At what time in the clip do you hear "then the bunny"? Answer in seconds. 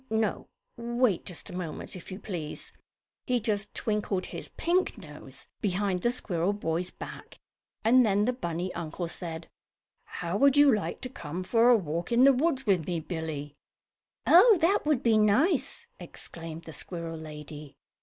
8.03-8.73